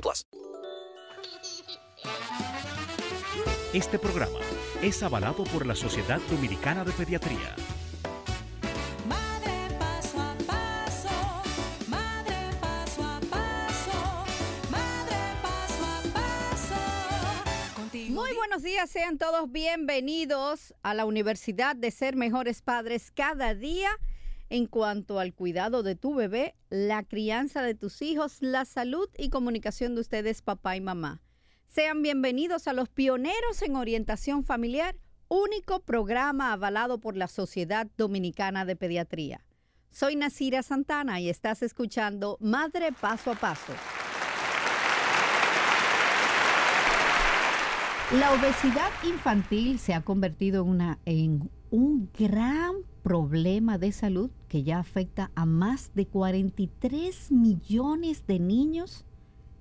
[0.00, 0.26] plus.
[3.72, 4.38] Este programa
[4.82, 7.56] es avalado por la Sociedad Dominicana de Pediatría.
[9.06, 11.08] Madre paso a paso,
[11.88, 14.24] madre paso a paso,
[14.70, 17.74] madre paso a paso.
[17.74, 23.54] Contigo Muy buenos días, sean todos bienvenidos a la Universidad de Ser Mejores Padres cada
[23.54, 23.90] día
[24.50, 29.30] en cuanto al cuidado de tu bebé, la crianza de tus hijos, la salud y
[29.30, 31.20] comunicación de ustedes, papá y mamá.
[31.66, 34.96] Sean bienvenidos a los pioneros en orientación familiar,
[35.28, 39.44] único programa avalado por la Sociedad Dominicana de Pediatría.
[39.90, 43.72] Soy Nasira Santana y estás escuchando Madre Paso a Paso.
[48.12, 50.98] La obesidad infantil se ha convertido en, una,
[51.70, 59.04] un gran problema de salud que ya afecta a más de 43 millones de niños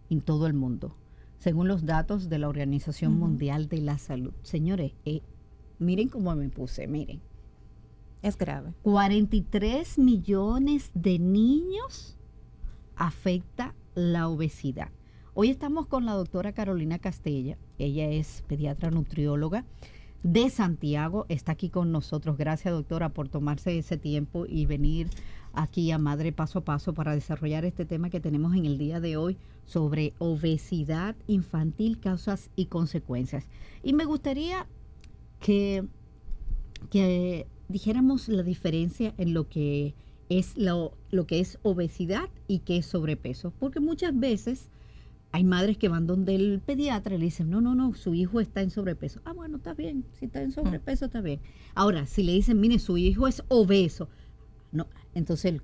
[0.10, 0.96] en todo el mundo,
[1.40, 4.34] según los datos de la Organización Mundial de la Salud.
[4.44, 5.22] Señores, eh,
[5.80, 7.22] miren cómo me puse, miren.
[8.22, 8.74] Es grave.
[8.82, 12.18] 43 millones de niños
[12.96, 14.90] afecta la obesidad.
[15.36, 17.58] Hoy estamos con la doctora Carolina Castella.
[17.78, 19.66] Ella es pediatra nutrióloga
[20.24, 21.26] de Santiago.
[21.30, 22.38] Está aquí con nosotros.
[22.38, 25.10] Gracias, doctora, por tomarse ese tiempo y venir
[25.54, 29.00] aquí a Madre Paso a Paso para desarrollar este tema que tenemos en el día
[29.00, 33.46] de hoy sobre obesidad infantil, causas y consecuencias.
[33.84, 34.68] Y me gustaría
[35.40, 35.86] que,
[36.90, 39.96] que dijéramos la diferencia en lo que
[40.30, 43.54] es lo, lo que es obesidad y qué es sobrepeso.
[43.60, 44.70] Porque muchas veces
[45.36, 48.40] hay madres que van donde el pediatra y le dicen, no, no, no, su hijo
[48.40, 49.20] está en sobrepeso.
[49.26, 51.42] Ah, bueno, está bien, si está en sobrepeso, está bien.
[51.74, 54.08] Ahora, si le dicen, mire, su hijo es obeso,
[54.72, 55.62] no, entonces,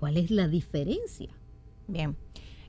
[0.00, 1.28] ¿cuál es la diferencia?
[1.88, 2.16] Bien.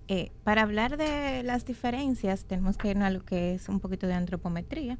[0.09, 4.05] Eh, para hablar de las diferencias, tenemos que irnos a lo que es un poquito
[4.05, 4.97] de antropometría.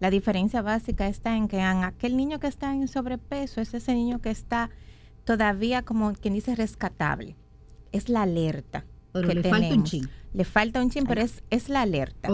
[0.00, 3.94] La diferencia básica está en que en aquel niño que está en sobrepeso es ese
[3.94, 4.70] niño que está
[5.24, 7.36] todavía, como quien dice, rescatable.
[7.92, 8.84] Es la alerta.
[9.12, 10.08] Pero que le falta un chin.
[10.32, 12.28] Le falta un chin, pero es, es la alerta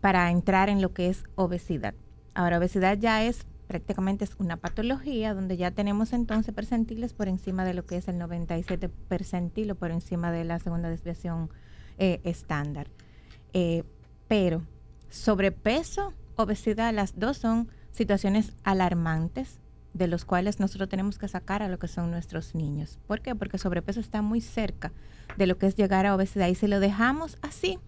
[0.00, 1.94] para entrar en lo que es obesidad.
[2.34, 7.64] Ahora, obesidad ya es prácticamente es una patología donde ya tenemos entonces percentiles por encima
[7.64, 11.50] de lo que es el 97 percentil o por encima de la segunda desviación
[11.96, 12.88] eh, estándar.
[13.52, 13.84] Eh,
[14.26, 14.62] pero
[15.08, 19.59] sobrepeso, obesidad, las dos son situaciones alarmantes
[19.94, 22.98] de los cuales nosotros tenemos que sacar a lo que son nuestros niños.
[23.06, 23.34] ¿Por qué?
[23.34, 24.92] Porque sobrepeso está muy cerca
[25.36, 27.78] de lo que es llegar a obesidad y si lo dejamos así,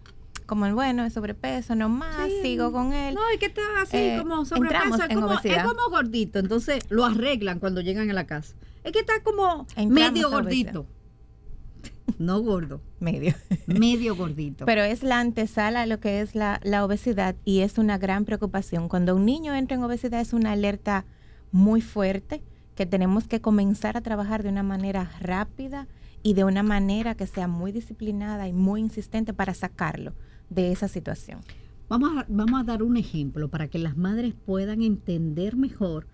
[0.45, 2.39] como el bueno, es sobrepeso, no más, Sí.
[2.41, 3.15] sigo con él.
[3.15, 5.57] No, y que está así Eh, como sobrepeso, es en como, obesidad.
[5.57, 8.53] es como gordito, entonces lo arreglan cuando llegan a la casa.
[8.83, 10.85] Es que está como Entramos medio gordito.
[12.19, 13.33] No gordo, medio.
[13.65, 14.65] medio gordito.
[14.65, 18.25] Pero es la antesala a lo que es la, la obesidad y es una gran
[18.25, 18.89] preocupación.
[18.89, 21.05] Cuando un niño entra en obesidad es una alerta
[21.53, 22.43] muy fuerte
[22.75, 25.87] que tenemos que comenzar a trabajar de una manera rápida
[26.23, 30.13] y de una manera que sea muy disciplinada y muy insistente para sacarlo
[30.49, 31.39] de esa situación.
[31.87, 36.07] Vamos a, vamos a dar un ejemplo para que las madres puedan entender mejor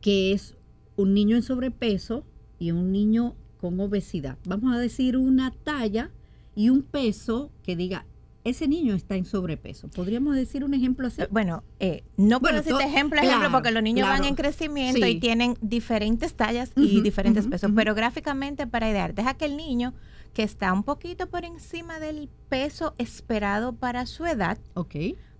[0.00, 0.56] qué es
[0.96, 2.24] un niño en sobrepeso
[2.58, 4.38] y un niño con obesidad.
[4.46, 6.10] Vamos a decir una talla
[6.54, 8.06] y un peso que diga
[8.44, 9.88] ese niño está en sobrepeso.
[9.88, 11.22] ¿Podríamos decir un ejemplo así?
[11.22, 14.34] Eh, Bueno, eh, no puedo Bueno, decirte ejemplo, claro, ejemplo, porque los niños van en
[14.34, 15.12] crecimiento Sí.
[15.12, 17.70] y tienen diferentes tallas y diferentes pesos.
[17.74, 19.94] Pero gráficamente, para idear, deja que el niño
[20.34, 24.94] que está un poquito por encima del peso esperado para su edad, Ok,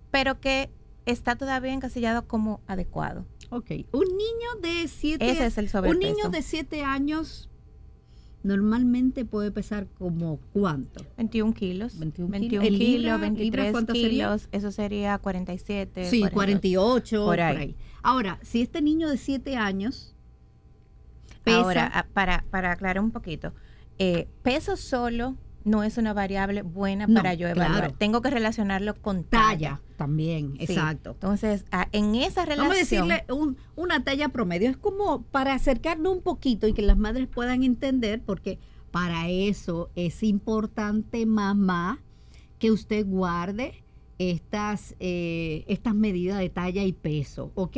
[0.09, 0.69] pero que
[1.05, 3.25] está todavía encasillado como adecuado.
[3.49, 3.69] ok.
[3.91, 5.99] Un niño de siete Ese es el Un sobrepeso.
[5.99, 7.49] niño de 7 años
[8.45, 11.03] normalmente puede pesar como cuánto?
[11.17, 11.97] 21 kilos.
[11.99, 12.65] 21 21, kilos.
[12.65, 14.09] ¿En kilos, libra- libras 23 cuánto sería?
[14.09, 14.47] kilos.
[14.51, 16.05] Eso sería 47.
[16.05, 16.33] Sí, 42.
[16.33, 17.57] 48, por Por ahí.
[17.57, 17.75] ahí.
[18.03, 20.15] Ahora, si este niño de 7 años
[21.43, 23.53] pesa, Ahora, ah, para, para aclarar un poquito,
[23.99, 27.79] eh, peso solo no es una variable buena No, para yo evaluar.
[27.79, 27.95] claro.
[27.97, 29.47] Tengo que relacionarlo con talla.
[29.49, 30.63] talla también, Sí.
[30.63, 31.11] exacto.
[31.11, 32.67] Entonces, en esa relación...
[32.69, 34.69] Vamos a decirle un- una talla promedio.
[34.69, 38.59] Es como para acercarnos un poquito y que las madres puedan entender, porque
[38.91, 41.99] para eso es importante, mamá,
[42.59, 43.83] que usted guarde
[44.19, 47.51] estas, eh, estas medidas de talla y peso.
[47.55, 47.77] ¿Ok?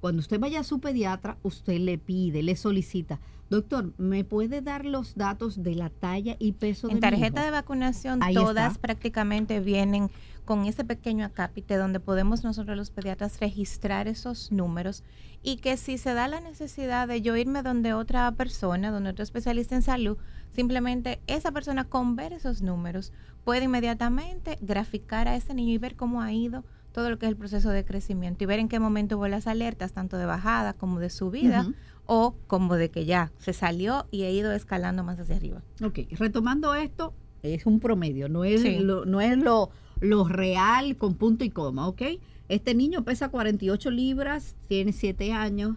[0.00, 4.84] Cuando usted vaya a su pediatra, usted le pide, le solicita, doctor, ¿me puede dar
[4.84, 8.34] los datos de la talla y peso de En mi tarjeta hijo?" de vacunación Ahí
[8.34, 8.80] todas está.
[8.80, 10.10] prácticamente vienen
[10.44, 15.04] con ese pequeño acápite donde podemos nosotros los pediatras registrar esos números
[15.42, 19.22] y que si se da la necesidad de yo irme donde otra persona, donde otro
[19.22, 20.16] especialista en salud,
[20.50, 23.12] simplemente esa persona con ver esos números
[23.44, 27.30] puede inmediatamente graficar a ese niño y ver cómo ha ido todo lo que es
[27.30, 30.72] el proceso de crecimiento y ver en qué momento hubo las alertas, tanto de bajada
[30.72, 31.66] como de subida.
[32.12, 35.62] O como de que ya se salió y ha ido escalando más hacia arriba.
[35.80, 37.14] Ok, retomando esto,
[37.44, 38.80] es un promedio, no es, Sí.
[38.80, 39.70] lo, no es lo,
[40.00, 42.02] lo real con punto y coma, ¿ok?
[42.48, 45.76] Este niño pesa 48 libras, tiene 7 años,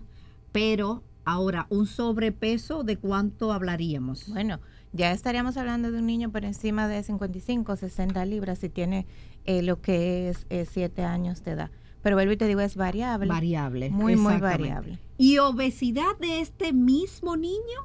[0.52, 4.28] pero ahora un sobrepeso, ¿de cuánto hablaríamos?
[4.30, 4.60] Bueno,
[4.92, 9.06] ya estaríamos hablando de un niño por encima de 55, 60 libras si tiene
[9.46, 11.70] eh, lo que es 7 años de edad.
[12.04, 13.28] Pero vuelvo y te digo, es variable.
[13.28, 13.90] variable.
[13.90, 15.00] Muy, muy variable.
[15.18, 17.80] ¿Y obesidad de este mismo niño?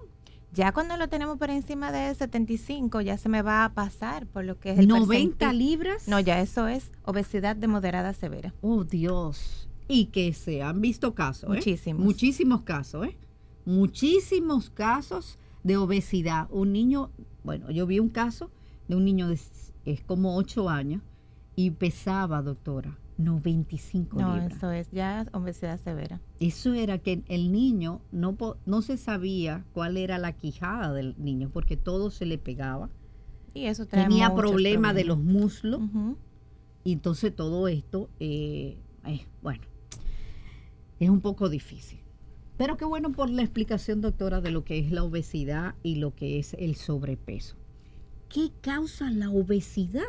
[0.52, 4.44] Ya cuando lo tenemos por encima de 75, ya se me va a pasar por
[4.44, 6.08] lo que es el 90 percentil- libras.
[6.08, 8.52] No, ya eso es obesidad de moderada a severa.
[8.60, 9.68] Oh, Dios.
[9.86, 11.54] Y que se han visto casos, ¿eh?
[11.54, 12.04] Muchísimos.
[12.04, 13.16] Muchísimos casos, ¿eh?
[13.66, 16.48] Muchísimos casos de obesidad.
[16.50, 17.10] Un niño,
[17.44, 18.50] bueno, yo vi un caso
[18.88, 19.38] de un niño de
[19.84, 21.02] es como 8 años
[21.54, 24.56] y pesaba, doctora, 95 No, libras.
[24.56, 26.20] eso es ya obesidad severa.
[26.40, 31.50] Eso era que el niño no, no se sabía cuál era la quijada del niño
[31.52, 32.88] porque todo se le pegaba.
[33.54, 35.42] Y eso Tenía muchos problema de los problemas.
[35.42, 35.80] muslos.
[36.84, 39.62] Y entonces todo esto, eh, eh, bueno,
[41.00, 41.98] es un poco difícil.
[42.56, 46.14] Pero qué bueno por la explicación, doctora, de lo que es la obesidad y lo
[46.14, 47.56] que es el sobrepeso.
[48.28, 50.02] ¿Qué causa la obesidad?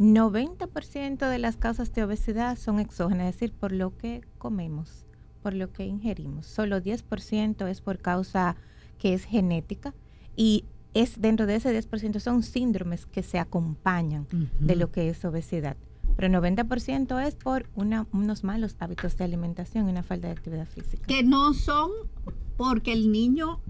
[0.00, 5.04] 90% de las causas de obesidad son exógenas, es decir, por lo que comemos,
[5.42, 6.46] por lo que ingerimos.
[6.46, 8.56] Solo 10% es por causa
[8.98, 9.94] que es genética
[10.36, 10.64] y
[10.94, 14.26] es dentro de ese 10% son síndromes que se acompañan
[14.58, 15.76] de lo que es obesidad.
[16.16, 20.66] Pero 90% es por una- unos malos hábitos de alimentación y una falta de actividad
[20.66, 21.06] física.
[21.06, 21.90] Que no son
[22.56, 23.60] porque el niño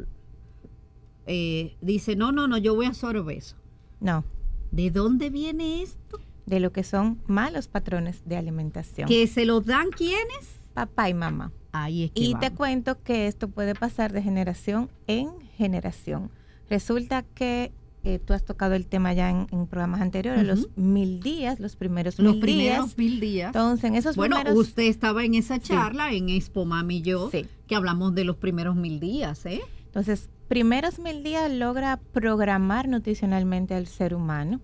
[1.26, 3.56] eh, dice, no, no, no, yo voy a ser obeso.
[4.00, 4.24] No,
[4.70, 6.20] ¿De dónde viene esto?
[6.46, 9.06] de lo que son malos patrones de alimentación.
[9.08, 10.48] ¿Que se lo dan quiénes?
[10.74, 11.52] Papá y mamá.
[11.70, 16.28] Ahí es que Y te cuento que esto puede pasar de generación en generación.
[16.68, 17.70] Resulta que
[18.02, 21.76] eh, tú has tocado el tema ya en, en programas anteriores, los mil días, los
[21.76, 22.98] primeros los mil primeros días.
[22.98, 23.46] mil días.
[23.54, 24.58] Entonces, en esos Bueno, primeros...
[24.66, 27.46] usted estaba en esa charla en Expo Mami y yo, Sí.
[27.68, 29.60] que hablamos de los primeros mil días, ¿eh?
[29.86, 34.60] Entonces, primeros mil días logra programar nutricionalmente al ser humano.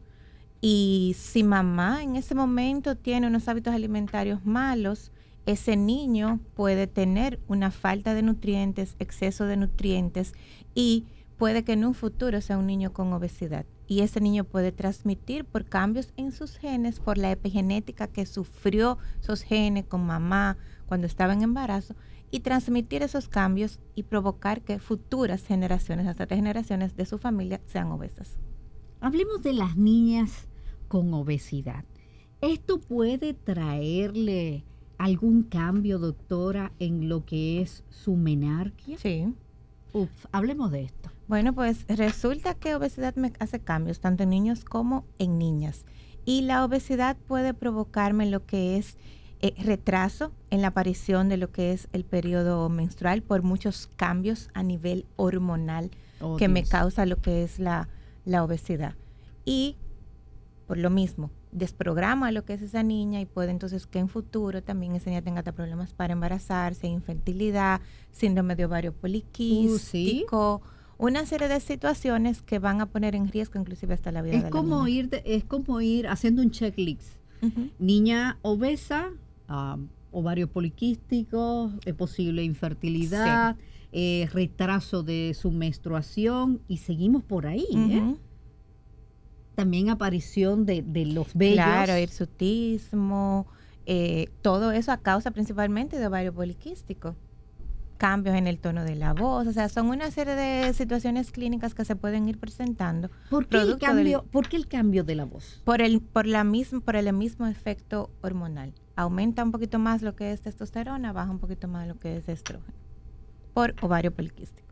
[0.60, 5.12] Y si mamá en ese momento tiene unos hábitos alimentarios malos,
[5.46, 10.32] ese niño puede tener una falta de nutrientes, exceso de nutrientes
[10.74, 11.04] y
[11.38, 13.64] puede que en un futuro sea un niño con obesidad.
[13.86, 18.98] Y ese niño puede transmitir por cambios en sus genes, por la epigenética que sufrió
[19.22, 21.94] esos genes con mamá cuando estaba en embarazo,
[22.30, 27.60] y transmitir esos cambios y provocar que futuras generaciones, hasta tres generaciones de su familia,
[27.66, 28.38] sean obesas.
[29.00, 30.48] Hablemos de las niñas
[30.88, 31.84] con obesidad.
[32.40, 34.64] ¿Esto puede traerle
[34.98, 38.98] algún cambio, doctora, en lo que es su menarquia?
[38.98, 39.32] Sí.
[39.92, 41.10] Uf, hablemos de esto.
[41.28, 45.84] Bueno, pues resulta que obesidad me hace cambios tanto en niños como en niñas.
[46.24, 48.96] Y la obesidad puede provocarme lo que es
[49.40, 54.48] eh, retraso en la aparición de lo que es el periodo menstrual por muchos cambios
[54.54, 55.90] a nivel hormonal
[56.20, 57.88] Oh, que me causa lo que es la,
[58.24, 58.94] la obesidad.
[59.44, 59.76] Y
[60.66, 64.62] por lo mismo, desprograma lo que es esa niña y puede entonces que en futuro
[64.62, 67.80] también esa niña tenga problemas para embarazarse, infertilidad,
[68.12, 70.62] síndrome de ovario poliquístico,
[70.98, 74.42] una serie de situaciones que van a poner en riesgo inclusive hasta la vida Es
[74.44, 74.98] de la como niña.
[74.98, 77.16] ir, de- es como ir haciendo un checklist.
[77.78, 79.10] Niña obesa,
[79.48, 79.78] ah,
[80.12, 83.56] ovario poliquístico, es posible infertilidad,
[83.92, 87.66] eh, retraso de su menstruación y seguimos por ahí.
[87.74, 88.14] ¿eh?
[89.54, 91.54] También aparición de, de los vellos.
[91.64, 93.46] Claro, hirsutismo,
[93.86, 97.14] eh, todo eso a causa principalmente de ovario poliquístico.
[97.96, 101.74] Cambios en el tono de la voz, o sea, son una serie de situaciones clínicas
[101.74, 105.14] que se pueden ir presentando ¿Por qué, el del- cambio, ¿Por qué el cambio de
[105.14, 105.62] la voz?
[105.64, 108.74] por el, por la misma, por el mismo efecto hormonal.
[108.98, 112.28] Aumenta un poquito más lo que es testosterona, baja un poquito más lo que es
[112.30, 112.78] estrógeno.
[113.52, 114.66] Por ovario poliquístico.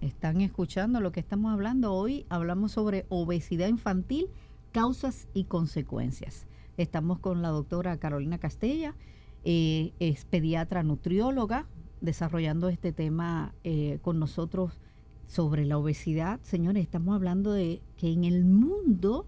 [0.00, 2.26] Están escuchando lo que estamos hablando hoy.
[2.28, 4.28] Hablamos sobre obesidad infantil,
[4.72, 6.48] causas y consecuencias.
[6.76, 8.96] Estamos con la doctora Carolina Castella,
[9.44, 11.66] eh, es pediatra nutrióloga,
[12.00, 14.80] desarrollando este tema eh, con nosotros
[15.28, 16.40] sobre la obesidad.
[16.42, 19.26] Señores, estamos hablando de que en el mundo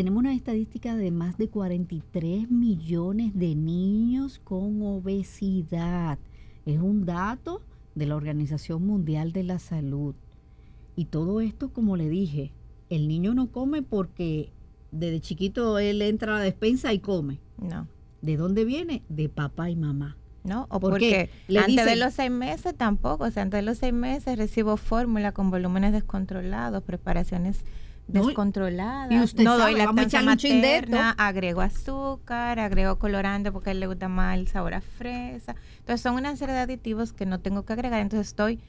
[0.00, 6.18] tenemos una estadística de más de 43 millones de niños con obesidad.
[6.64, 7.60] Es un dato
[7.94, 10.14] de la Organización Mundial de la Salud.
[10.96, 12.50] Y todo esto, como le dije,
[12.88, 14.54] el niño no come porque
[14.90, 17.38] desde chiquito él entra a la despensa y come.
[17.58, 17.86] No.
[18.22, 19.02] ¿De dónde viene?
[19.10, 20.16] De papá y mamá.
[20.44, 20.66] ¿no?
[20.70, 21.28] O ¿Por qué?
[21.28, 24.38] porque Le antes de los seis meses tampoco, o sea, antes de los seis meses
[24.38, 27.66] recibo fórmula con volúmenes descontrolados, preparaciones
[28.12, 28.34] No, y-
[29.24, 34.08] usted no sabe, doy lactancia materna, agrego azúcar, agrego colorante porque a él le gusta
[34.08, 35.54] más el sabor a fresa.
[35.78, 38.60] Entonces son una serie de aditivos que no tengo que agregar, entonces estoy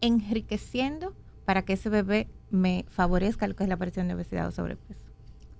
[0.00, 4.52] enriqueciendo para que ese bebé me favorezca lo que es la aparición de obesidad o
[4.52, 5.00] sobrepeso.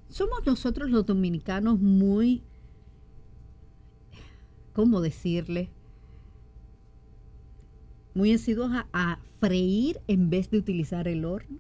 [0.08, 2.42] Somos nosotros los dominicanos muy,
[4.72, 5.70] ¿cómo decirle?
[8.14, 11.58] Muy asiduos a, a freír en vez de utilizar el horno.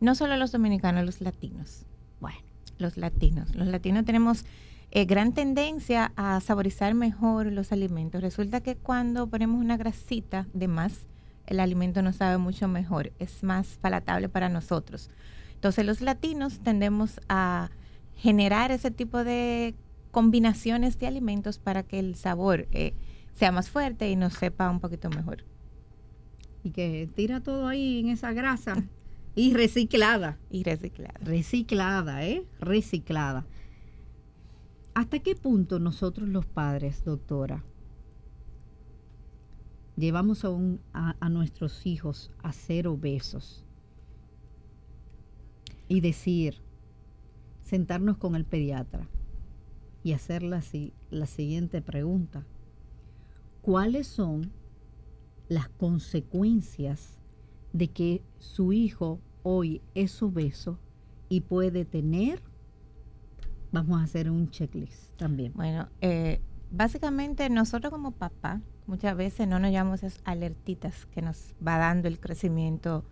[0.00, 1.86] No solo los dominicanos, los latinos.
[2.20, 2.38] Bueno,
[2.78, 3.54] los latinos.
[3.54, 4.44] Los latinos tenemos
[4.90, 8.22] eh, gran tendencia a saborizar mejor los alimentos.
[8.22, 11.06] Resulta que cuando ponemos una grasita de más,
[11.46, 15.10] el alimento nos sabe mucho mejor, es más palatable para nosotros.
[15.54, 17.70] Entonces los latinos tendemos a
[18.16, 19.74] generar ese tipo de
[20.10, 22.94] combinaciones de alimentos para que el sabor eh,
[23.34, 25.44] sea más fuerte y nos sepa un poquito mejor.
[26.62, 28.76] y que tira todo ahí en esa grasa
[29.34, 30.38] y reciclada.
[30.50, 31.14] Y reciclar.
[31.22, 32.44] Reciclada, ¿eh?
[32.60, 33.46] Reciclada.
[34.94, 37.64] ¿Hasta qué punto nosotros los padres, doctora,
[39.96, 43.64] llevamos a, un- a- a nuestros hijos a ser obesos?
[45.88, 46.60] Y decir,
[47.62, 49.08] sentarnos con el pediatra
[50.02, 50.62] y hacer la,
[51.10, 52.46] la siguiente pregunta.
[53.62, 54.50] ¿Cuáles son
[55.48, 57.18] las consecuencias
[57.74, 60.78] de que su hijo hoy es obeso
[61.28, 62.40] y puede tener,
[63.72, 65.52] vamos a hacer un checklist también.
[65.54, 66.40] Bueno, eh,
[66.70, 72.06] básicamente nosotros como papá muchas veces no nos llamamos esas alertitas que nos va dando
[72.06, 73.04] el crecimiento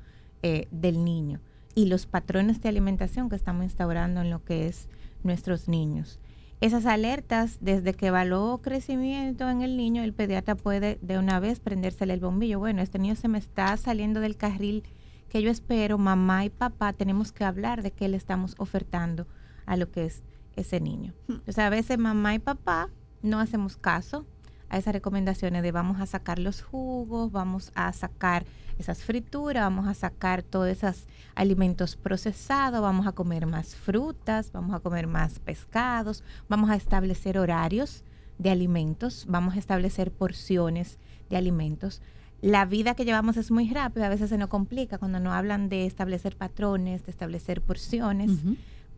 [0.43, 1.41] eh, del niño
[1.75, 4.89] y los patrones de alimentación que estamos instaurando en lo que es
[5.25, 6.21] nuestros niños.
[6.63, 11.59] Esas alertas, desde que evaluó crecimiento en el niño, el pediatra puede de una vez
[11.59, 12.61] prendérsele el bombillo.
[12.61, 14.85] Bueno, este niño se me está saliendo del carril
[15.29, 19.27] que yo espero, mamá y papá tenemos que hablar de qué le estamos ofertando
[19.67, 20.23] a lo que es
[20.55, 21.15] ese niño.
[21.49, 22.91] O sea, a veces mamá y papá
[23.23, 24.25] no hacemos caso
[24.73, 28.45] a esas recomendaciones de vamos a sacar los jugos, vamos a sacar
[28.79, 34.75] esas frituras, vamos a sacar todos esos alimentos procesados, vamos a comer más frutas, vamos
[34.75, 38.03] a comer más pescados, vamos a establecer horarios
[38.39, 40.99] de alimentos, vamos a establecer porciones
[41.29, 42.01] de alimentos.
[42.41, 45.69] La vida que llevamos es muy rápida, a veces se nos complica cuando nos hablan
[45.69, 48.31] de establecer patrones, de establecer porciones,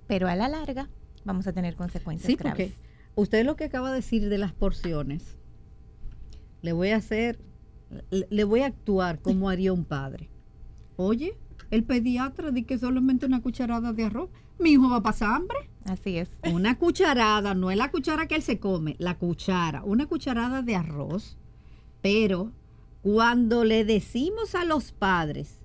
[0.06, 0.88] pero a la larga
[1.24, 2.70] vamos a tener consecuencias Sí, graves.
[2.70, 2.72] porque
[3.16, 5.36] usted lo que acaba de decir de las porciones,
[6.64, 7.38] le voy a hacer,
[8.10, 10.30] le, voy a actuar como haría un padre.
[10.96, 11.36] Oye,
[11.70, 14.30] el pediatra dice que solamente una cucharada de arroz.
[14.58, 15.58] Mi hijo va a pasar hambre.
[15.84, 16.30] Así es.
[16.50, 20.74] Una cucharada, no es la cuchara que él se come, la cuchara, una cucharada de
[20.74, 21.36] arroz.
[22.00, 22.50] Pero
[23.02, 25.60] cuando le decimos a los padres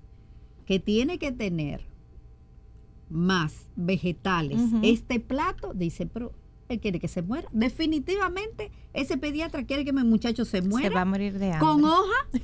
[0.66, 1.80] que tiene que tener
[3.08, 6.32] más vegetales este plato, dice, pero
[6.74, 7.48] él quiere que se muera.
[7.52, 11.60] Definitivamente ese pediatra quiere que mi muchacho se muera Se va a morir de hambre.
[11.60, 12.28] con hoja.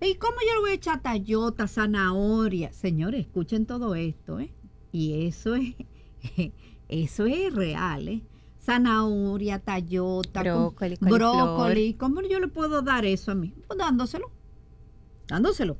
[0.00, 2.72] ¿Y cómo yo le voy a echar tallota, zanahoria?
[2.72, 4.52] Señores, escuchen todo esto, ¿eh?
[4.92, 5.74] Y eso es
[6.88, 8.22] Eso es real, ¿eh?
[8.60, 11.18] Zanahoria, tallota, con- Brócoli, coliflor.
[11.20, 11.94] brócoli.
[11.94, 13.54] ¿Cómo yo le puedo dar eso a mí?
[13.66, 14.30] Pues dándoselo.
[15.28, 15.76] Dándoselo.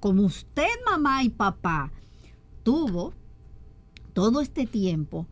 [0.00, 1.92] Como usted, mamá y papá,
[2.62, 3.14] tuvo
[4.12, 5.26] todo este tiempo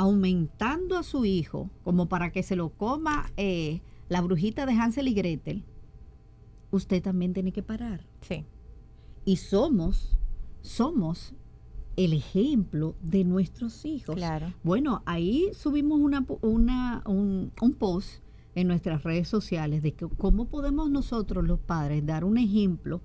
[0.00, 5.08] aumentando a su hijo como para que se lo coma eh, la brujita de Hansel
[5.08, 5.62] y Gretel,
[6.70, 8.06] usted también tiene que parar.
[8.22, 8.46] Sí.
[9.26, 10.16] Y somos,
[10.62, 11.34] somos
[11.96, 14.14] el ejemplo de nuestros hijos.
[14.14, 14.54] Claro.
[14.62, 16.24] Bueno, ahí subimos una,
[17.04, 18.22] un, un post
[18.54, 23.02] en nuestras redes sociales de que cómo podemos nosotros los padres dar un ejemplo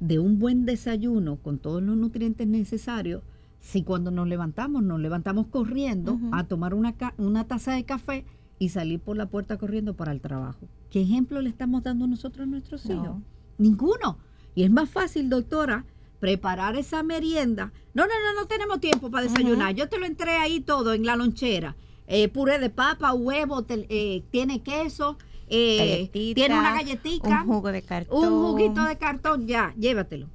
[0.00, 3.22] de un buen desayuno con todos los nutrientes necesarios
[3.60, 8.24] si cuando nos levantamos nos levantamos corriendo a tomar una, una taza de café
[8.58, 10.68] y salir por la puerta corriendo para el trabajo.
[10.90, 12.94] ¿Qué ejemplo le estamos dando nosotros a nuestros No.
[12.94, 13.16] hijos?
[13.58, 14.18] Ninguno.
[14.54, 15.84] Y es más fácil, doctora,
[16.18, 17.72] preparar esa merienda.
[17.94, 19.74] No, no, no, no tenemos tiempo para desayunar.
[19.74, 21.76] Yo te lo entré ahí todo en la lonchera.
[22.06, 27.70] Eh, puré de papa, huevo, te- eh, tiene queso, eh, tiene una galletita, Un jugo
[27.70, 28.32] de cartón.
[28.32, 30.28] un juguito de cartón, ya, llévatelo.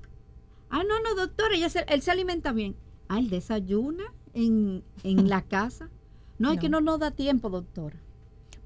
[0.70, 2.76] Ah, no, no, doctora, ella se- él se alimenta bien.
[3.10, 5.90] Ah, él desayuna en, en la casa.
[6.40, 6.92] No, es que no No.
[6.92, 7.98] nos da tiempo, doctora.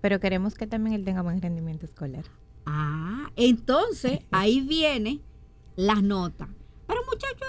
[0.01, 2.23] Pero queremos que también él tenga buen rendimiento escolar.
[2.65, 5.21] Ah, entonces ahí viene
[5.75, 6.49] las notas.
[6.87, 7.45] Pero muchacho,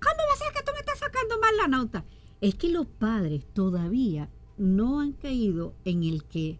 [0.00, 2.04] ¿cómo va a ser que tú me estás sacando mal la nota?
[2.40, 4.28] Es que los padres todavía
[4.58, 6.58] no han caído en el que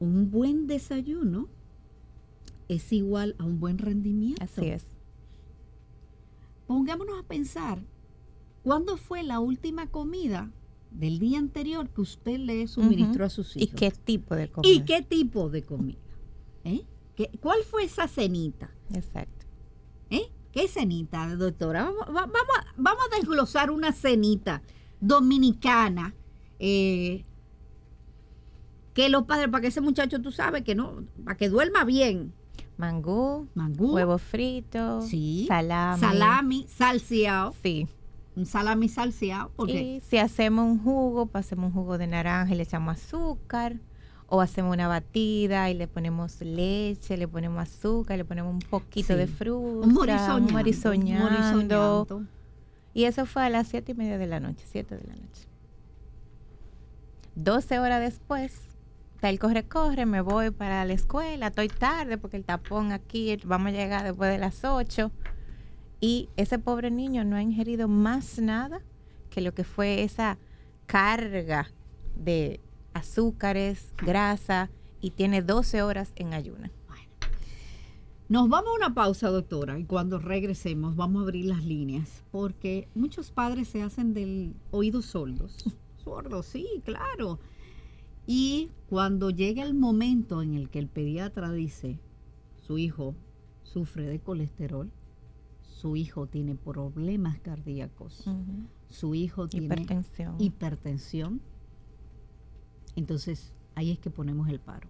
[0.00, 1.48] un buen desayuno
[2.68, 4.42] es igual a un buen rendimiento.
[4.42, 4.84] Así es.
[6.66, 7.78] Pongámonos a pensar,
[8.62, 10.50] ¿cuándo fue la última comida
[10.90, 13.74] del día anterior que usted le suministró a sus ¿Y hijos?
[13.78, 14.72] qué tipo de comida?
[14.72, 15.98] ¿Y qué tipo de comida?
[16.64, 16.82] ¿Eh?
[17.16, 18.70] ¿Qué- ¿Cuál fue esa cenita?
[18.92, 19.46] Exacto.
[20.10, 20.30] ¿Eh?
[20.52, 21.84] ¿Qué cenita, doctora?
[21.84, 24.62] Vamos, va- vamos, a- vamos a desglosar una cenita
[25.00, 26.14] dominicana.
[26.60, 27.24] eh,
[28.94, 32.32] que los padres, para que ese muchacho, tú sabes, que no, para que duerma bien.
[32.76, 35.44] Mangú, Mangú, huevo frito, Sí.
[35.48, 36.00] salami.
[36.00, 37.86] salami, salseado, Sí.
[38.36, 42.56] un salami salseado, porque Y si hacemos un jugo, hacemos un jugo de naranja y
[42.56, 43.76] le echamos azúcar.
[44.26, 49.14] O hacemos una batida y le ponemos leche, le ponemos azúcar, le ponemos un poquito
[49.16, 49.86] de fruta.
[49.86, 51.24] un morisoñando, morisoñando.
[51.30, 52.22] morisoñando.
[52.94, 55.46] Y eso fue a las siete y media de la noche, siete de la noche.
[57.36, 58.54] 12 horas después,
[59.24, 63.68] está el corre-corre, me voy para la escuela, estoy tarde porque el tapón aquí, vamos
[63.68, 65.10] a llegar después de las 8.
[65.98, 68.82] Y ese pobre niño no ha ingerido más nada
[69.30, 70.36] que lo que fue esa
[70.84, 71.70] carga
[72.14, 72.60] de
[72.92, 74.68] azúcares, grasa,
[75.00, 76.70] y tiene 12 horas en ayuna.
[78.28, 82.88] Nos vamos a una pausa, doctora, y cuando regresemos vamos a abrir las líneas, porque
[82.94, 85.64] muchos padres se hacen del oído sordos.
[86.04, 87.38] Sordos, sí, claro.
[88.26, 92.00] Y cuando llega el momento en el que el pediatra dice,
[92.56, 93.14] su hijo
[93.62, 94.90] sufre de colesterol,
[95.60, 98.24] su hijo tiene problemas cardíacos,
[98.88, 100.36] su hijo tiene Hipertensión.
[100.38, 101.40] hipertensión,
[102.96, 104.88] entonces ahí es que ponemos el paro.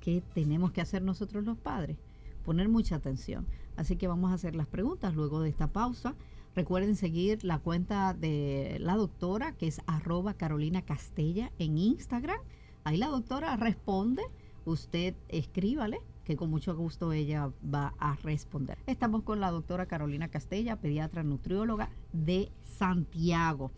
[0.00, 1.98] ¿Qué tenemos que hacer nosotros los padres?
[2.44, 3.44] Poner mucha atención.
[3.76, 6.14] Así que vamos a hacer las preguntas luego de esta pausa.
[6.56, 12.38] Recuerden seguir la cuenta de la doctora, que es arroba Carolina Castella en Instagram.
[12.82, 14.22] Ahí la doctora responde.
[14.64, 18.78] Usted escríbale, que con mucho gusto ella va a responder.
[18.86, 23.70] Estamos con la doctora Carolina Castella, pediatra nutrióloga de Santiago.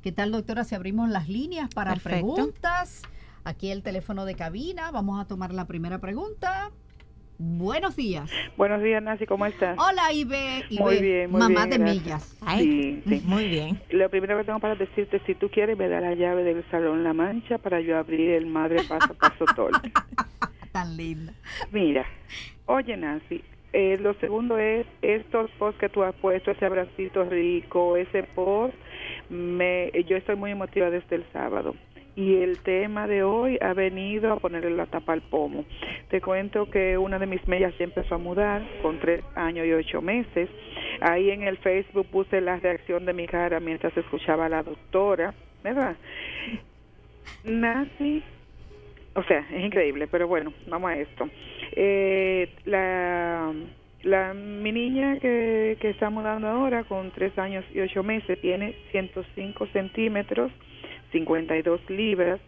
[0.00, 0.64] ¿Qué tal, doctora?
[0.64, 2.34] Si abrimos las líneas para Perfecto.
[2.34, 3.02] preguntas.
[3.44, 4.90] Aquí el teléfono de cabina.
[4.90, 6.72] Vamos a tomar la primera pregunta.
[7.44, 8.30] Buenos días.
[8.56, 9.76] Buenos días, Nancy, ¿cómo estás?
[9.76, 10.62] Hola, Ibe.
[10.70, 12.04] Ibe, Muy bien, muy mamá bien, de gracias.
[12.04, 12.36] millas.
[12.46, 13.22] Ay, Sí, sí.
[13.26, 13.80] muy bien.
[13.90, 17.02] Lo primero que tengo para decirte, si tú quieres, me da la llave del Salón
[17.02, 19.72] La Mancha para yo abrir el Madre Paso Paso Tol.
[20.72, 21.32] Tan linda.
[21.72, 22.06] Mira,
[22.66, 27.96] oye, Nancy, eh, lo segundo es estos posts que tú has puesto, ese abracito rico,
[27.96, 28.74] ese post,
[29.30, 31.74] me, yo estoy muy emotiva desde el sábado.
[32.14, 35.64] Y el tema de hoy ha venido a ponerle la tapa al pomo.
[36.10, 39.72] Te cuento que una de mis mellas ya empezó a mudar con tres años y
[39.72, 40.50] ocho meses.
[41.00, 45.32] Ahí en el Facebook puse la reacción de mi cara mientras escuchaba a la doctora,
[45.64, 45.96] ¿verdad?
[47.44, 48.22] Nancy,
[49.14, 51.28] o sea, es increíble, pero bueno, vamos a esto.
[51.72, 53.52] Eh, la,
[54.02, 58.74] la, mi niña que, que está mudando ahora con tres años y ocho meses tiene
[58.90, 60.52] 105 centímetros,
[61.12, 62.40] 52 libras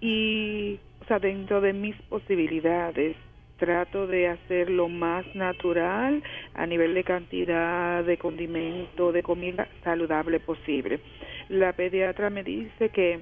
[0.00, 3.16] y, o sea, dentro de mis posibilidades,
[3.58, 6.22] trato de hacer lo más natural
[6.54, 11.00] a nivel de cantidad de condimento, de comida saludable posible.
[11.50, 13.20] La pediatra me dice que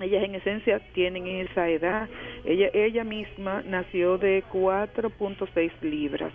[0.00, 2.08] ellas en esencia tienen esa edad.
[2.44, 6.32] Ella, ella misma nació de 4.6 libras.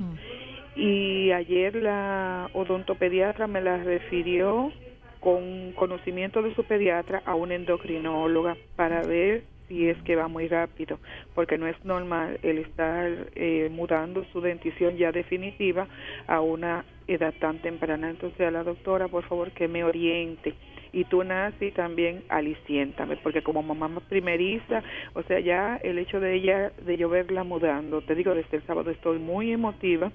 [0.75, 4.71] Y ayer la odontopediatra me la refirió
[5.19, 10.47] con conocimiento de su pediatra a una endocrinóloga para ver si es que va muy
[10.47, 10.99] rápido,
[11.35, 15.87] porque no es normal el estar eh, mudando su dentición ya definitiva
[16.27, 18.09] a una edad tan temprana.
[18.09, 20.53] Entonces a la doctora, por favor, que me oriente.
[20.93, 24.81] Y tú, Nancy, también aliciéntame, porque como mamá primeriza,
[25.13, 28.63] o sea, ya el hecho de ella, de yo verla mudando, te digo, desde el
[28.65, 30.11] sábado estoy muy emotiva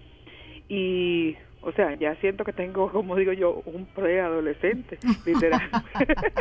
[0.68, 5.62] y o sea, ya siento que tengo, como digo yo, un preadolescente, literal.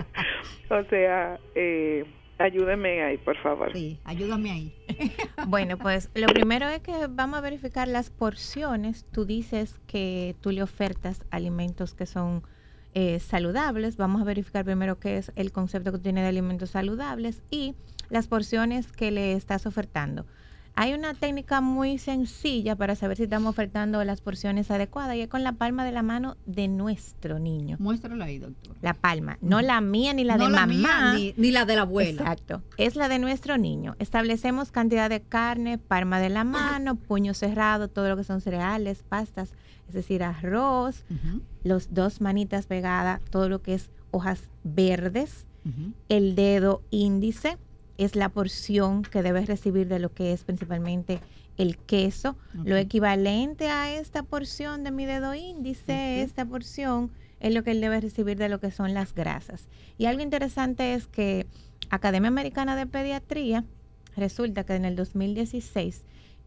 [0.70, 2.06] o sea, eh,
[2.40, 3.72] ayúdeme ahí, por favor.
[3.74, 4.76] Sí, ayúdame ahí.
[5.48, 9.06] Bueno, pues lo primero es que vamos a verificar las porciones.
[9.12, 12.44] Tú dices que tú le ofertas alimentos que son
[12.94, 13.98] eh, saludables.
[13.98, 17.76] Vamos a verificar primero qué es el concepto que tiene de alimentos saludables y
[18.10, 20.26] las porciones que le estás ofertando.
[20.76, 25.28] Hay una técnica muy sencilla para saber si estamos ofertando las porciones adecuadas y es
[25.28, 27.78] con la palma de la mano de nuestro niño.
[27.80, 28.76] Muéstralo ahí, doctor.
[28.82, 31.14] La palma, no la mía ni la no de la mamá.
[31.14, 32.22] mía, ni, ni la de la abuela.
[32.22, 32.64] Exacto.
[32.78, 33.96] Es la de nuestro niño.
[34.00, 39.04] Establecemos cantidad de carne, palma de la mano, puño cerrado, todo lo que son cereales,
[39.08, 39.54] pastas,
[39.88, 45.46] es decir, arroz, Ujú, los dos manitas pegadas, todo lo que es hojas verdes,
[46.10, 47.58] el dedo índice
[48.04, 51.20] es la porción que debes recibir de lo que es principalmente
[51.58, 52.36] el queso.
[52.64, 57.82] Lo equivalente a esta porción de mi dedo índice, esta porción es lo que él
[57.82, 59.68] debe recibir de lo que son las grasas.
[59.98, 61.48] Y algo interesante es que
[61.90, 63.66] Academia Americana de Pediatría
[64.16, 66.04] resulta que en el 2016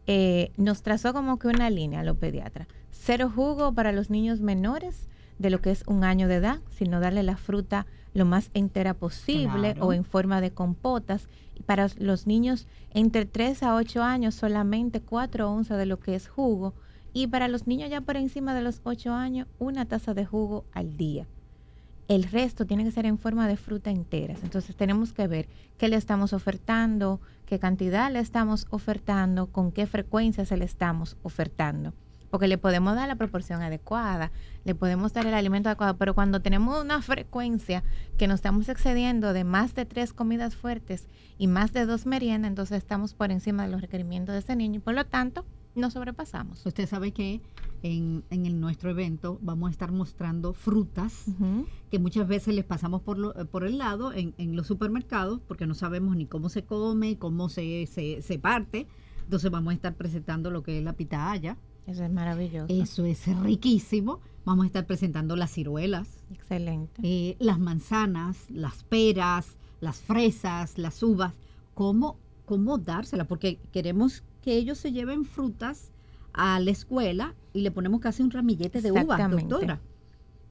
[0.07, 2.67] eh, nos trazó como que una línea a los pediatras.
[2.91, 5.07] Cero jugo para los niños menores
[5.39, 8.93] de lo que es un año de edad, sino darle la fruta lo más entera
[8.93, 9.87] posible Claro.
[9.87, 11.27] o en forma de compotas.
[11.53, 16.15] Y para los niños entre 3 a 8 años solamente 4 onzas de lo que
[16.15, 16.73] es jugo.
[17.13, 20.65] Y para los niños ya por encima de los 8 años, una taza de jugo
[20.73, 21.27] al día.
[22.07, 24.43] El resto tiene que ser en forma de fruta enteras.
[24.43, 29.87] Entonces tenemos que ver qué le estamos ofertando, qué cantidad le estamos ofertando, con qué
[29.87, 31.93] frecuencia se le estamos ofertando.
[32.35, 34.29] Porque le podemos dar la proporción adecuada,
[34.65, 37.81] le podemos dar el alimento adecuado, pero cuando tenemos una frecuencia
[38.17, 42.49] que nos estamos excediendo de más de tres comidas fuertes y más de dos meriendas,
[42.49, 45.45] entonces estamos por encima de los requerimientos de ese niño y por lo tanto
[45.75, 46.65] nos sobrepasamos.
[46.65, 47.39] Usted sabe que
[47.83, 51.23] en, en el- nuestro evento vamos a estar mostrando frutas
[51.89, 55.67] que muchas veces les pasamos por, lo- por el lado en, en los supermercados porque
[55.67, 58.87] no sabemos ni cómo se come, cómo se, se, se parte.
[59.23, 61.55] Entonces vamos a estar presentando lo que es la pitaya.
[61.87, 62.65] Eso es maravilloso.
[62.69, 64.19] Eso es riquísimo.
[64.43, 67.01] Vamos a estar presentando las ciruelas, Excelente.
[67.03, 71.33] eh, las manzanas, las peras, las fresas, las uvas.
[71.73, 73.27] ¿Cómo, cómo dárselas?
[73.27, 75.91] Porque queremos que ellos se lleven frutas
[76.33, 79.81] a la escuela y le ponemos casi un ramillete de uvas, doctora.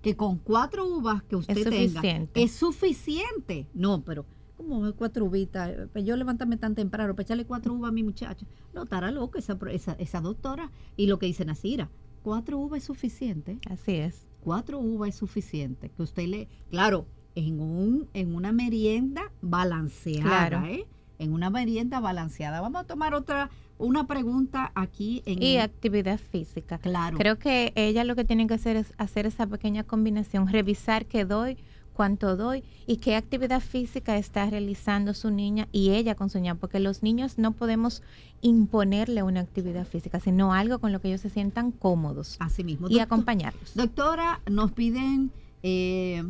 [0.02, 2.42] Que con cuatro uvas que usted Es tenga suficiente.
[2.42, 3.66] es suficiente.
[3.74, 4.26] No, pero
[4.68, 8.46] como cuatro uvitas, pues yo levantarme tan temprano para echarle cuatro uvas a mi muchacho.
[8.74, 10.70] No, estará loca esa, esa, esa doctora.
[10.96, 11.90] Y lo que dice Nasira,
[12.22, 14.26] cuatro uvas es suficiente Así es.
[14.40, 15.90] cuatro uvas es suficiente.
[15.90, 20.66] Que usted le, claro, en un, en una merienda balanceada, Claro.
[20.66, 20.86] ¿eh?
[21.18, 22.60] En una merienda balanceada.
[22.60, 23.48] Vamos a tomar otra,
[23.78, 26.78] una pregunta aquí en Y el- actividad física.
[26.78, 27.16] claro.
[27.18, 31.24] Creo que ella lo que tiene que hacer es hacer esa pequeña combinación, revisar qué
[31.24, 31.56] doy,
[31.94, 36.56] cuánto doy y qué actividad física está realizando su niña y ella con su niña,
[36.56, 38.02] porque los niños no podemos
[38.42, 42.88] imponerle una actividad física, sino algo con lo que ellos se sientan cómodos Así mismo.
[42.88, 43.74] y Doctor- acompañarlos.
[43.74, 45.30] Doctora, nos piden
[45.62, 46.22] eh,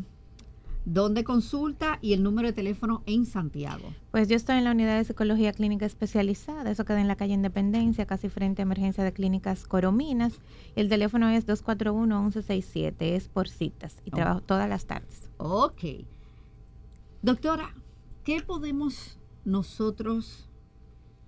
[0.84, 3.94] dónde consulta y el número de teléfono en Santiago.
[4.10, 7.32] Pues yo estoy en la unidad de psicología clínica especializada, eso queda en la calle
[7.34, 10.40] Independencia, casi frente a emergencia de clínicas Corominas.
[10.76, 14.16] El teléfono es 241-1167, es por citas y Oh.
[14.16, 15.30] trabajo todas las tardes.
[15.38, 15.82] Ok.
[17.22, 17.74] Doctora,
[18.22, 20.48] ¿qué podemos nosotros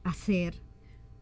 [0.05, 0.55] hacer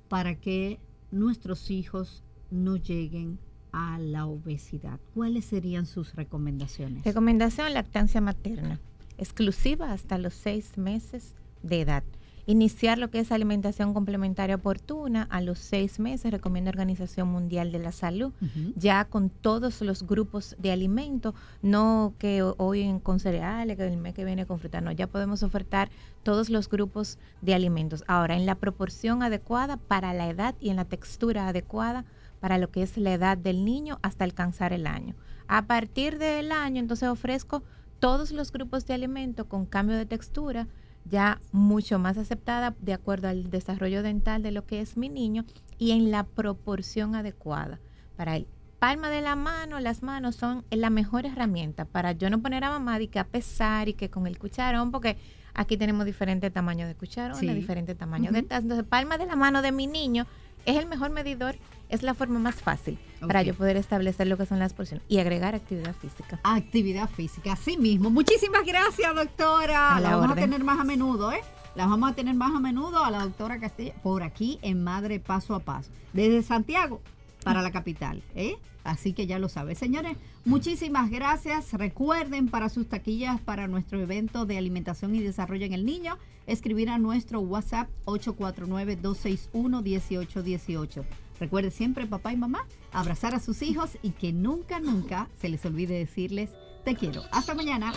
[0.09, 3.38] para que nuestros hijos no lleguen
[3.76, 5.00] a la obesidad?
[5.14, 7.04] ¿Cuáles serían sus recomendaciones?
[7.04, 8.78] Recomendación, lactancia materna,
[9.18, 12.04] exclusiva hasta los seis meses de edad.
[12.46, 17.78] Iniciar lo que es alimentación complementaria oportuna a los seis meses, recomienda Organización Mundial de
[17.78, 18.34] la Salud,
[18.76, 23.87] ya con todos los grupos de alimentos, no que ho- hoy en- con cereales, que
[23.88, 25.88] el mes que viene con fruta, no, ya podemos ofertar
[26.22, 28.04] todos los grupos de alimentos.
[28.08, 32.04] Ahora, en la proporción adecuada para la edad y en la textura adecuada
[32.44, 35.14] para lo que es la edad del niño hasta alcanzar el año.
[35.48, 37.62] A partir del año, entonces ofrezco
[38.00, 40.68] todos los grupos de alimentos con cambio de textura,
[41.07, 45.46] ya mucho más aceptada de acuerdo al desarrollo dental de lo que es mi niño
[45.78, 47.80] y en la proporción adecuada
[48.14, 48.46] para él.
[48.78, 52.68] Palma de la mano, las manos son la mejor herramienta para yo no poner a
[52.68, 55.16] mamá y que a pesar y que con el cucharón, porque
[55.54, 57.46] aquí tenemos diferentes tamaños de cucharón, Sí.
[57.54, 58.48] diferentes tamaños de Ujú.
[58.48, 58.61] taza.
[58.64, 60.26] Entonces, palma de la mano de mi niño
[60.66, 61.57] es el mejor medidor,
[61.88, 65.18] es la forma más fácil para yo poder establecer lo que son las porciones y
[65.18, 66.40] agregar actividad física.
[66.42, 68.11] Actividad física, así mismo.
[68.11, 69.97] Muchísimas gracias, doctora.
[69.97, 71.40] A la la vamos a tener más a menudo, ¿eh?
[71.75, 75.20] La vamos a tener más a menudo a la doctora Castilla por aquí en Madre
[75.20, 75.90] Paso a Paso.
[76.12, 77.01] Desde Santiago
[77.42, 78.57] para la capital, ¿eh?
[78.85, 79.75] Así que ya lo sabe.
[79.75, 81.73] Señores, muchísimas gracias.
[81.73, 86.90] Recuerden para sus taquillas para nuestro evento de alimentación y desarrollo en el niño, escribir
[86.90, 91.03] a nuestro WhatsApp 849-261-1818.
[91.40, 95.64] Recuerde siempre, papá y mamá, abrazar a sus hijos y que nunca, nunca se les
[95.64, 96.51] olvide decirles
[96.85, 97.23] te quiero.
[97.33, 97.92] Hasta mañana.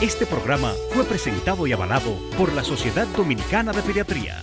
[0.00, 4.42] Este programa fue presentado y avalado por la Sociedad Dominicana de Pediatría.